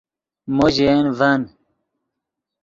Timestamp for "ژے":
0.75-0.87